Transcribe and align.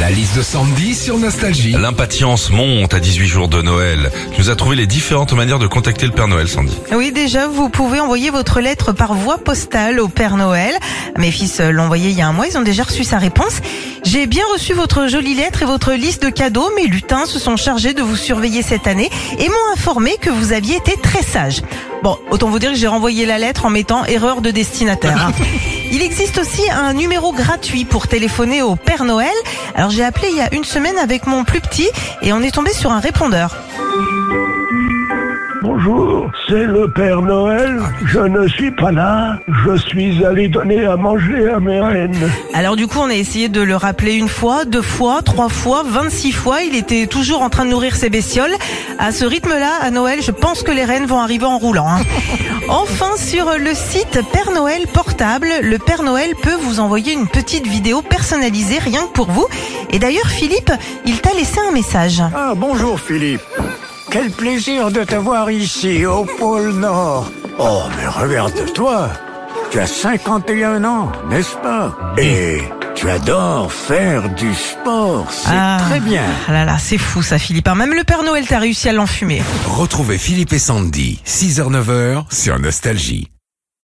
La 0.00 0.08
liste 0.08 0.38
de 0.38 0.42
Sandy 0.42 0.94
sur 0.94 1.18
Nostalgie. 1.18 1.72
L'impatience 1.72 2.48
monte 2.48 2.94
à 2.94 3.00
18 3.00 3.26
jours 3.26 3.48
de 3.48 3.60
Noël. 3.60 4.10
Tu 4.32 4.40
nous 4.40 4.48
as 4.48 4.56
trouvé 4.56 4.74
les 4.74 4.86
différentes 4.86 5.34
manières 5.34 5.58
de 5.58 5.66
contacter 5.66 6.06
le 6.06 6.12
Père 6.12 6.26
Noël, 6.26 6.48
Sandy. 6.48 6.74
Oui, 6.92 7.12
déjà, 7.12 7.48
vous 7.48 7.68
pouvez 7.68 8.00
envoyer 8.00 8.30
votre 8.30 8.62
lettre 8.62 8.92
par 8.92 9.12
voie 9.12 9.36
postale 9.36 10.00
au 10.00 10.08
Père 10.08 10.38
Noël. 10.38 10.74
Mes 11.18 11.30
fils 11.30 11.60
l'ont 11.60 11.84
envoyé 11.84 12.08
il 12.08 12.16
y 12.16 12.22
a 12.22 12.28
un 12.28 12.32
mois, 12.32 12.46
ils 12.46 12.56
ont 12.56 12.62
déjà 12.62 12.84
reçu 12.84 13.04
sa 13.04 13.18
réponse. 13.18 13.60
J'ai 14.02 14.26
bien 14.26 14.44
reçu 14.54 14.72
votre 14.72 15.06
jolie 15.06 15.34
lettre 15.34 15.64
et 15.64 15.66
votre 15.66 15.92
liste 15.92 16.22
de 16.22 16.30
cadeaux. 16.30 16.70
Mes 16.76 16.86
lutins 16.86 17.26
se 17.26 17.38
sont 17.38 17.58
chargés 17.58 17.92
de 17.92 18.00
vous 18.00 18.16
surveiller 18.16 18.62
cette 18.62 18.86
année 18.86 19.10
et 19.38 19.48
m'ont 19.50 19.72
informé 19.74 20.16
que 20.18 20.30
vous 20.30 20.54
aviez 20.54 20.76
été 20.76 20.96
très 20.96 21.22
sage. 21.22 21.60
Bon, 22.02 22.18
autant 22.30 22.48
vous 22.48 22.58
dire 22.58 22.70
que 22.70 22.76
j'ai 22.76 22.86
renvoyé 22.86 23.26
la 23.26 23.38
lettre 23.38 23.66
en 23.66 23.70
mettant 23.70 24.04
erreur 24.06 24.40
de 24.40 24.50
destinataire. 24.50 25.26
hein. 25.28 25.32
Il 25.92 26.02
existe 26.02 26.38
aussi 26.38 26.62
un 26.70 26.92
numéro 26.94 27.32
gratuit 27.32 27.84
pour 27.84 28.06
téléphoner 28.08 28.62
au 28.62 28.76
Père 28.76 29.04
Noël. 29.04 29.32
Alors 29.74 29.90
j'ai 29.90 30.04
appelé 30.04 30.28
il 30.30 30.36
y 30.36 30.40
a 30.40 30.54
une 30.54 30.64
semaine 30.64 30.96
avec 30.96 31.26
mon 31.26 31.44
plus 31.44 31.60
petit 31.60 31.88
et 32.22 32.32
on 32.32 32.40
est 32.42 32.52
tombé 32.52 32.72
sur 32.72 32.92
un 32.92 33.00
répondeur. 33.00 33.56
Bonjour, 35.62 36.30
c'est 36.48 36.64
le 36.64 36.90
Père 36.90 37.20
Noël. 37.20 37.80
Je 38.06 38.20
ne 38.20 38.48
suis 38.48 38.70
pas 38.70 38.90
là. 38.90 39.38
Je 39.66 39.76
suis 39.76 40.24
allé 40.24 40.48
donner 40.48 40.86
à 40.86 40.96
manger 40.96 41.50
à 41.50 41.60
mes 41.60 41.78
reines. 41.80 42.30
Alors 42.54 42.76
du 42.76 42.86
coup, 42.86 42.98
on 42.98 43.10
a 43.10 43.14
essayé 43.14 43.50
de 43.50 43.60
le 43.60 43.76
rappeler 43.76 44.14
une 44.14 44.28
fois, 44.30 44.64
deux 44.64 44.80
fois, 44.80 45.20
trois 45.22 45.50
fois, 45.50 45.82
26 45.86 46.32
fois. 46.32 46.62
Il 46.62 46.74
était 46.76 47.06
toujours 47.06 47.42
en 47.42 47.50
train 47.50 47.66
de 47.66 47.70
nourrir 47.70 47.94
ses 47.94 48.08
bestioles. 48.08 48.54
À 48.98 49.12
ce 49.12 49.26
rythme-là, 49.26 49.70
à 49.82 49.90
Noël, 49.90 50.20
je 50.22 50.30
pense 50.30 50.62
que 50.62 50.70
les 50.70 50.84
rennes 50.84 51.04
vont 51.06 51.20
arriver 51.20 51.44
en 51.44 51.58
roulant. 51.58 51.88
hein. 51.88 52.00
Enfin, 52.68 53.16
sur 53.16 53.46
le 53.58 53.74
site 53.74 54.20
Père 54.32 54.52
Noël 54.54 54.86
portable, 54.94 55.48
le 55.62 55.76
Père 55.78 56.02
Noël 56.04 56.30
peut 56.40 56.54
vous 56.62 56.78
envoyer 56.78 57.12
une 57.12 57.26
petite 57.26 57.66
vidéo 57.66 58.00
personnalisée 58.00 58.78
rien 58.78 59.02
que 59.02 59.12
pour 59.12 59.30
vous. 59.30 59.46
Et 59.90 59.98
d'ailleurs, 59.98 60.28
Philippe, 60.28 60.70
il 61.04 61.20
t'a 61.20 61.32
laissé 61.34 61.58
un 61.68 61.72
message. 61.72 62.22
Ah, 62.34 62.52
bonjour 62.56 62.98
Philippe. 63.00 63.40
Quel 64.10 64.30
plaisir 64.30 64.90
de 64.90 65.04
te 65.04 65.14
voir 65.14 65.50
ici, 65.50 66.04
au 66.04 66.24
pôle 66.24 66.72
Nord. 66.72 67.30
Oh, 67.58 67.82
mais 67.96 68.06
regarde-toi. 68.06 69.08
Tu 69.70 69.78
as 69.78 69.86
51 69.86 70.82
ans, 70.84 71.12
n'est-ce 71.28 71.54
pas? 71.56 71.96
Et 72.18 72.60
tu 72.96 73.08
adores 73.08 73.72
faire 73.72 74.28
du 74.34 74.52
sport. 74.54 75.26
C'est 75.30 75.48
Ah. 75.52 75.78
très 75.88 76.00
bien. 76.00 76.24
Ah 76.48 76.52
là 76.52 76.64
là, 76.64 76.76
c'est 76.78 76.98
fou 76.98 77.22
ça, 77.22 77.38
Philippe. 77.38 77.68
hein. 77.68 77.76
Même 77.76 77.94
le 77.94 78.02
Père 78.02 78.24
Noël 78.24 78.46
t'a 78.46 78.58
réussi 78.58 78.88
à 78.88 78.92
l'enfumer. 78.92 79.42
Retrouvez 79.68 80.18
Philippe 80.18 80.52
et 80.52 80.58
Sandy, 80.58 81.20
6h-9h 81.24 82.24
sur 82.30 82.58
Nostalgie. 82.58 83.30